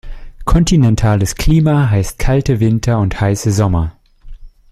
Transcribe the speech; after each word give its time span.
Kontinentales 0.47 1.35
Klima 1.35 1.91
heißt 1.91 2.17
kalte 2.17 2.59
Winter 2.59 2.97
und 2.97 3.21
heiße 3.21 3.51
Sommer. 3.51 3.95